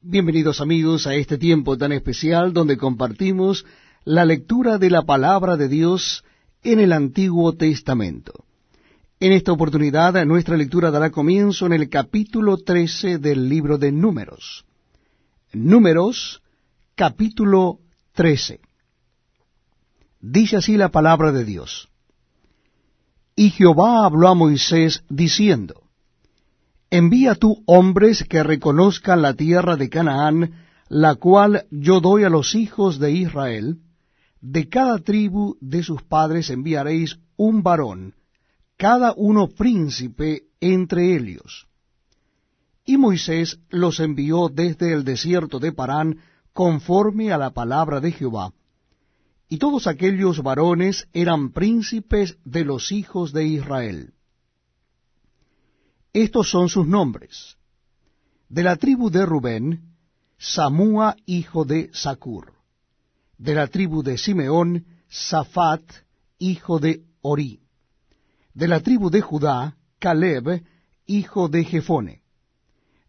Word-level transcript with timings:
Bienvenidos 0.00 0.60
amigos 0.60 1.08
a 1.08 1.16
este 1.16 1.38
tiempo 1.38 1.76
tan 1.76 1.90
especial 1.90 2.52
donde 2.52 2.76
compartimos 2.76 3.66
la 4.04 4.24
lectura 4.24 4.78
de 4.78 4.90
la 4.90 5.02
palabra 5.02 5.56
de 5.56 5.66
Dios 5.66 6.22
en 6.62 6.78
el 6.78 6.92
Antiguo 6.92 7.54
Testamento. 7.54 8.44
En 9.18 9.32
esta 9.32 9.50
oportunidad 9.50 10.24
nuestra 10.24 10.56
lectura 10.56 10.92
dará 10.92 11.10
comienzo 11.10 11.66
en 11.66 11.72
el 11.72 11.88
capítulo 11.88 12.58
13 12.58 13.18
del 13.18 13.48
libro 13.48 13.76
de 13.76 13.90
Números. 13.90 14.64
Números, 15.52 16.44
capítulo 16.94 17.80
13. 18.12 18.60
Dice 20.20 20.58
así 20.58 20.76
la 20.76 20.90
palabra 20.90 21.32
de 21.32 21.44
Dios. 21.44 21.88
Y 23.34 23.50
Jehová 23.50 24.06
habló 24.06 24.28
a 24.28 24.34
Moisés 24.36 25.02
diciendo, 25.08 25.87
Envía 26.90 27.34
tú 27.34 27.62
hombres 27.66 28.24
que 28.24 28.42
reconozcan 28.42 29.20
la 29.20 29.34
tierra 29.34 29.76
de 29.76 29.90
Canaán, 29.90 30.54
la 30.88 31.16
cual 31.16 31.66
yo 31.70 32.00
doy 32.00 32.24
a 32.24 32.30
los 32.30 32.54
hijos 32.54 32.98
de 32.98 33.12
Israel. 33.12 33.78
De 34.40 34.68
cada 34.68 34.98
tribu 34.98 35.56
de 35.60 35.82
sus 35.82 36.02
padres 36.02 36.48
enviaréis 36.48 37.18
un 37.36 37.62
varón, 37.62 38.14
cada 38.78 39.12
uno 39.16 39.48
príncipe 39.48 40.44
entre 40.60 41.14
ellos. 41.14 41.66
Y 42.86 42.96
Moisés 42.96 43.58
los 43.68 44.00
envió 44.00 44.48
desde 44.48 44.94
el 44.94 45.04
desierto 45.04 45.58
de 45.58 45.72
Parán 45.72 46.20
conforme 46.54 47.32
a 47.32 47.38
la 47.38 47.50
palabra 47.50 48.00
de 48.00 48.12
Jehová. 48.12 48.54
Y 49.50 49.58
todos 49.58 49.86
aquellos 49.86 50.42
varones 50.42 51.06
eran 51.12 51.52
príncipes 51.52 52.38
de 52.44 52.64
los 52.64 52.92
hijos 52.92 53.32
de 53.32 53.46
Israel. 53.46 54.14
Estos 56.24 56.50
son 56.50 56.68
sus 56.68 56.84
nombres. 56.84 57.56
De 58.48 58.64
la 58.64 58.74
tribu 58.74 59.08
de 59.08 59.24
Rubén, 59.24 59.94
Samúa 60.36 61.14
hijo 61.26 61.64
de 61.64 61.90
Sacur. 61.92 62.54
De 63.36 63.54
la 63.54 63.68
tribu 63.68 64.02
de 64.02 64.18
Simeón, 64.18 64.84
Safat 65.08 65.82
hijo 66.40 66.80
de 66.80 67.04
Ori. 67.20 67.60
De 68.52 68.66
la 68.66 68.80
tribu 68.80 69.10
de 69.10 69.20
Judá, 69.20 69.76
Caleb 70.00 70.64
hijo 71.06 71.48
de 71.48 71.62
Jefone. 71.62 72.22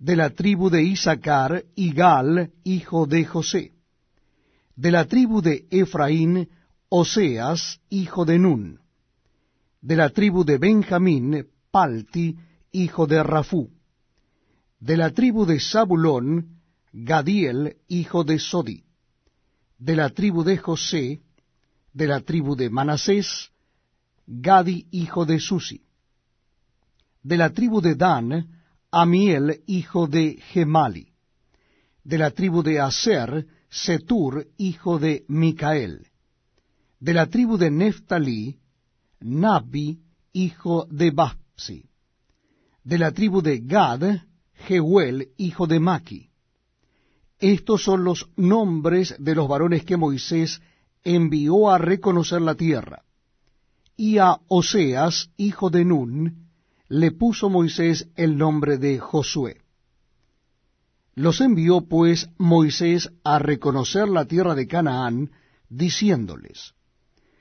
De 0.00 0.16
la 0.16 0.30
tribu 0.30 0.68
de 0.68 0.82
Isaacar, 0.82 1.64
Igal 1.76 2.50
hijo 2.64 3.06
de 3.06 3.24
José. 3.24 3.72
De 4.74 4.90
la 4.90 5.04
tribu 5.04 5.42
de 5.42 5.64
Efraín, 5.70 6.48
Oseas 6.88 7.78
hijo 7.88 8.24
de 8.24 8.40
Nun. 8.40 8.80
De 9.80 9.94
la 9.94 10.10
tribu 10.10 10.44
de 10.44 10.58
Benjamín, 10.58 11.46
Palti 11.70 12.36
hijo 12.76 13.06
de 13.06 13.22
Rafú. 13.22 13.70
De 14.78 14.96
la 14.96 15.10
tribu 15.10 15.46
de 15.46 15.58
Zabulón, 15.58 16.60
Gadiel, 16.92 17.76
hijo 17.88 18.22
de 18.24 18.38
Sodi. 18.38 18.84
De 19.78 19.96
la 19.96 20.10
tribu 20.10 20.44
de 20.44 20.58
José, 20.58 21.20
de 21.92 22.06
la 22.06 22.20
tribu 22.20 22.54
de 22.54 22.68
Manasés, 22.68 23.50
Gadi, 24.26 24.86
hijo 24.90 25.24
de 25.24 25.40
Susi. 25.40 25.82
De 27.22 27.36
la 27.36 27.50
tribu 27.50 27.80
de 27.80 27.94
Dan, 27.94 28.46
Amiel, 28.90 29.62
hijo 29.66 30.06
de 30.06 30.38
Gemali. 30.52 31.08
De 32.04 32.18
la 32.18 32.30
tribu 32.30 32.62
de 32.62 32.80
Aser, 32.80 33.46
Setur, 33.70 34.46
hijo 34.58 34.98
de 34.98 35.24
Micael. 35.28 36.06
De 37.00 37.14
la 37.14 37.26
tribu 37.26 37.56
de 37.56 37.70
Neftalí, 37.70 38.58
Nabi, 39.20 40.00
hijo 40.32 40.86
de 40.90 41.10
Bapsi 41.10 41.88
de 42.86 42.98
la 42.98 43.10
tribu 43.10 43.42
de 43.42 43.58
Gad, 43.58 44.22
Jehuel, 44.68 45.30
hijo 45.38 45.66
de 45.66 45.80
Maki. 45.80 46.30
Estos 47.40 47.82
son 47.82 48.04
los 48.04 48.30
nombres 48.36 49.16
de 49.18 49.34
los 49.34 49.48
varones 49.48 49.84
que 49.84 49.96
Moisés 49.96 50.62
envió 51.02 51.68
a 51.68 51.78
reconocer 51.78 52.40
la 52.40 52.54
tierra. 52.54 53.02
Y 53.96 54.18
a 54.18 54.36
Oseas, 54.46 55.30
hijo 55.36 55.68
de 55.68 55.84
Nun, 55.84 56.46
le 56.88 57.10
puso 57.10 57.50
Moisés 57.50 58.08
el 58.14 58.38
nombre 58.38 58.78
de 58.78 59.00
Josué. 59.00 59.62
Los 61.16 61.40
envió 61.40 61.80
pues 61.80 62.28
Moisés 62.38 63.10
a 63.24 63.40
reconocer 63.40 64.06
la 64.06 64.26
tierra 64.26 64.54
de 64.54 64.68
Canaán, 64.68 65.32
diciéndoles, 65.68 66.74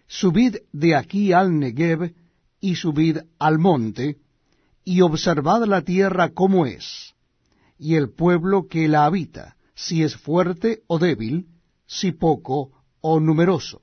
Subid 0.07 0.55
de 0.71 0.95
aquí 0.95 1.33
al 1.33 1.59
Negev 1.59 2.15
y 2.59 2.75
subid 2.75 3.19
al 3.37 3.59
monte, 3.59 4.24
y 4.85 5.01
observad 5.01 5.65
la 5.65 5.81
tierra 5.81 6.29
como 6.29 6.67
es, 6.67 7.15
y 7.77 7.95
el 7.95 8.11
pueblo 8.11 8.67
que 8.67 8.87
la 8.87 9.05
habita, 9.05 9.57
si 9.73 10.03
es 10.03 10.15
fuerte 10.15 10.83
o 10.87 10.99
débil, 10.99 11.47
si 11.87 12.11
poco 12.11 12.71
o 13.01 13.19
numeroso. 13.19 13.81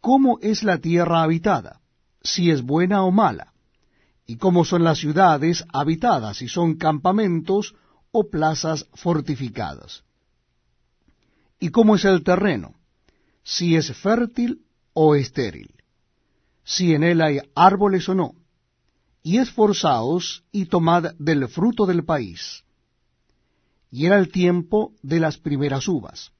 ¿Cómo 0.00 0.38
es 0.42 0.62
la 0.62 0.78
tierra 0.78 1.22
habitada? 1.22 1.80
Si 2.22 2.50
es 2.50 2.62
buena 2.62 3.02
o 3.02 3.10
mala. 3.10 3.54
Y 4.26 4.36
cómo 4.36 4.64
son 4.64 4.84
las 4.84 4.98
ciudades 4.98 5.64
habitadas, 5.72 6.38
si 6.38 6.48
son 6.48 6.76
campamentos 6.76 7.74
o 8.12 8.28
plazas 8.30 8.86
fortificadas. 8.92 10.04
Y 11.58 11.70
cómo 11.70 11.96
es 11.96 12.04
el 12.04 12.22
terreno, 12.22 12.74
si 13.42 13.76
es 13.76 13.94
fértil 13.96 14.62
o 14.92 15.14
estéril, 15.14 15.74
si 16.62 16.94
en 16.94 17.02
él 17.02 17.22
hay 17.22 17.40
árboles 17.54 18.08
o 18.08 18.14
no 18.14 18.34
y 19.24 19.38
esforzaos 19.38 20.44
y 20.52 20.66
tomad 20.66 21.14
del 21.18 21.48
fruto 21.48 21.86
del 21.86 22.04
país. 22.04 22.62
Y 23.90 24.04
era 24.04 24.18
el 24.18 24.30
tiempo 24.30 24.92
de 25.02 25.18
las 25.18 25.38
primeras 25.38 25.88
uvas. 25.88 26.30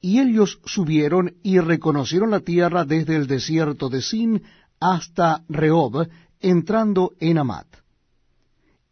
Y 0.00 0.18
ellos 0.18 0.58
subieron 0.64 1.36
y 1.42 1.60
reconocieron 1.60 2.30
la 2.30 2.40
tierra 2.40 2.84
desde 2.86 3.14
el 3.14 3.26
desierto 3.26 3.90
de 3.90 4.00
Sin 4.00 4.42
hasta 4.80 5.44
Rehob, 5.48 6.08
entrando 6.40 7.12
en 7.20 7.38
Amat. 7.38 7.66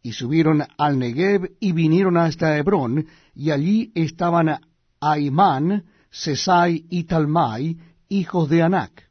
Y 0.03 0.13
subieron 0.13 0.63
al 0.77 0.99
Negev 0.99 1.51
y 1.59 1.71
vinieron 1.71 2.17
hasta 2.17 2.55
Hebrón, 2.57 3.07
y 3.33 3.49
allí 3.49 3.91
estaban 3.95 4.61
Aimán, 4.99 5.85
Sesai 6.11 6.85
y 6.89 7.05
Talmai, 7.05 7.77
hijos 8.09 8.47
de 8.47 8.61
Anac 8.61 9.10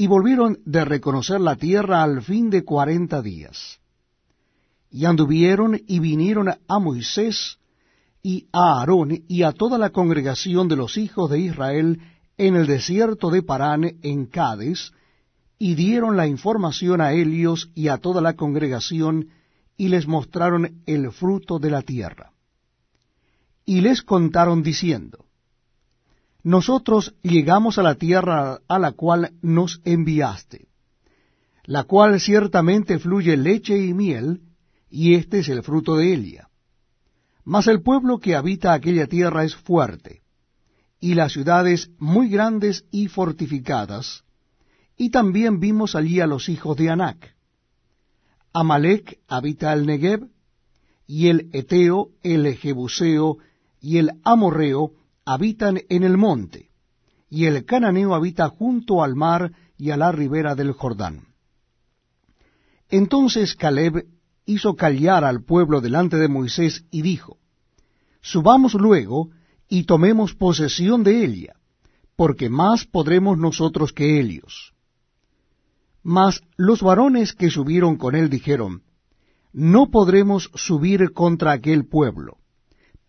y 0.00 0.06
volvieron 0.06 0.60
de 0.64 0.84
reconocer 0.84 1.40
la 1.40 1.56
tierra 1.56 2.04
al 2.04 2.22
fin 2.22 2.50
de 2.50 2.64
cuarenta 2.64 3.20
días. 3.20 3.80
Y 4.92 5.04
anduvieron 5.06 5.78
y 5.88 5.98
vinieron 5.98 6.48
a 6.48 6.78
Moisés 6.78 7.58
y 8.22 8.46
a 8.52 8.78
Aarón 8.78 9.24
y 9.26 9.42
a 9.42 9.50
toda 9.50 9.76
la 9.76 9.90
congregación 9.90 10.68
de 10.68 10.76
los 10.76 10.96
hijos 10.96 11.28
de 11.28 11.40
Israel 11.40 12.00
en 12.36 12.54
el 12.54 12.68
desierto 12.68 13.28
de 13.30 13.42
Parán 13.42 13.98
en 14.02 14.26
Cades, 14.26 14.92
y 15.58 15.74
dieron 15.74 16.16
la 16.16 16.28
información 16.28 17.00
a 17.00 17.12
Helios 17.12 17.72
y 17.74 17.88
a 17.88 17.98
toda 17.98 18.20
la 18.20 18.34
congregación, 18.34 19.30
y 19.76 19.88
les 19.88 20.06
mostraron 20.06 20.80
el 20.86 21.10
fruto 21.10 21.58
de 21.58 21.70
la 21.70 21.82
tierra. 21.82 22.32
Y 23.64 23.80
les 23.80 24.02
contaron 24.02 24.62
diciendo, 24.62 25.24
nosotros 26.48 27.14
llegamos 27.22 27.76
a 27.76 27.82
la 27.82 27.96
tierra 27.96 28.60
a 28.68 28.78
la 28.78 28.92
cual 28.92 29.32
nos 29.42 29.82
enviaste, 29.84 30.68
la 31.64 31.84
cual 31.84 32.18
ciertamente 32.20 32.98
fluye 32.98 33.36
leche 33.36 33.76
y 33.76 33.92
miel, 33.92 34.40
y 34.88 35.16
este 35.16 35.40
es 35.40 35.50
el 35.50 35.62
fruto 35.62 35.96
de 35.96 36.14
ella. 36.14 36.48
Mas 37.44 37.66
el 37.66 37.82
pueblo 37.82 38.18
que 38.18 38.34
habita 38.34 38.72
aquella 38.72 39.06
tierra 39.06 39.44
es 39.44 39.56
fuerte, 39.56 40.22
y 40.98 41.16
las 41.16 41.32
ciudades 41.32 41.90
muy 41.98 42.30
grandes 42.30 42.86
y 42.90 43.08
fortificadas, 43.08 44.24
y 44.96 45.10
también 45.10 45.60
vimos 45.60 45.94
allí 45.94 46.20
a 46.20 46.26
los 46.26 46.48
hijos 46.48 46.78
de 46.78 46.88
Anac. 46.88 47.36
Amalek 48.54 49.20
habita 49.28 49.74
el 49.74 49.84
Negev, 49.84 50.30
y 51.06 51.28
el 51.28 51.50
Eteo, 51.52 52.08
el 52.22 52.56
Jebuseo, 52.56 53.36
y 53.82 53.98
el 53.98 54.12
Amorreo 54.24 54.94
habitan 55.28 55.82
en 55.90 56.04
el 56.04 56.16
monte, 56.16 56.70
y 57.28 57.44
el 57.44 57.66
cananeo 57.66 58.14
habita 58.14 58.48
junto 58.48 59.02
al 59.02 59.14
mar 59.14 59.52
y 59.76 59.90
a 59.90 59.98
la 59.98 60.10
ribera 60.10 60.54
del 60.54 60.72
Jordán. 60.72 61.28
Entonces 62.88 63.54
Caleb 63.54 64.06
hizo 64.46 64.74
callar 64.74 65.24
al 65.24 65.44
pueblo 65.44 65.82
delante 65.82 66.16
de 66.16 66.28
Moisés 66.28 66.86
y 66.90 67.02
dijo, 67.02 67.36
Subamos 68.22 68.72
luego 68.72 69.28
y 69.68 69.84
tomemos 69.84 70.34
posesión 70.34 71.04
de 71.04 71.22
ella, 71.22 71.56
porque 72.16 72.48
más 72.48 72.86
podremos 72.86 73.36
nosotros 73.36 73.92
que 73.92 74.18
ellos. 74.18 74.72
Mas 76.02 76.40
los 76.56 76.80
varones 76.80 77.34
que 77.34 77.50
subieron 77.50 77.98
con 77.98 78.14
él 78.16 78.30
dijeron, 78.30 78.82
No 79.52 79.90
podremos 79.90 80.50
subir 80.54 81.12
contra 81.12 81.52
aquel 81.52 81.86
pueblo, 81.86 82.38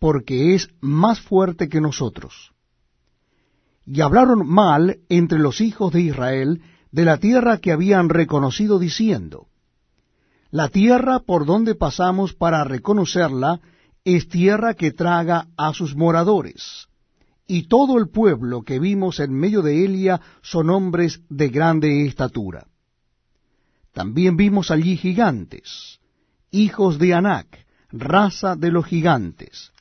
porque 0.00 0.54
es 0.54 0.68
más 0.80 1.20
fuerte 1.20 1.68
que 1.68 1.80
nosotros. 1.80 2.52
Y 3.86 4.00
hablaron 4.00 4.48
mal 4.48 4.98
entre 5.08 5.38
los 5.38 5.60
hijos 5.60 5.92
de 5.92 6.00
Israel 6.00 6.62
de 6.90 7.04
la 7.04 7.18
tierra 7.18 7.58
que 7.58 7.70
habían 7.70 8.08
reconocido, 8.08 8.78
diciendo, 8.78 9.46
La 10.50 10.68
tierra 10.70 11.20
por 11.20 11.46
donde 11.46 11.74
pasamos 11.74 12.34
para 12.34 12.64
reconocerla 12.64 13.60
es 14.02 14.28
tierra 14.28 14.74
que 14.74 14.90
traga 14.90 15.48
a 15.56 15.74
sus 15.74 15.94
moradores, 15.94 16.88
y 17.46 17.68
todo 17.68 17.98
el 17.98 18.08
pueblo 18.08 18.62
que 18.62 18.78
vimos 18.78 19.20
en 19.20 19.34
medio 19.34 19.60
de 19.60 19.84
Elia 19.84 20.20
son 20.40 20.70
hombres 20.70 21.20
de 21.28 21.48
grande 21.48 22.06
estatura. 22.06 22.66
También 23.92 24.36
vimos 24.36 24.70
allí 24.70 24.96
gigantes, 24.96 26.00
hijos 26.50 26.98
de 26.98 27.12
Anac, 27.12 27.66
raza 27.90 28.56
de 28.56 28.70
los 28.70 28.86
gigantes. 28.86 29.72